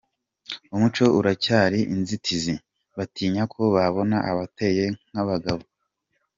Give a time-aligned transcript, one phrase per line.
[0.75, 2.53] Umuco uracyari inzitizi,
[2.97, 5.63] batinya ko babona bateye nk’abagabo.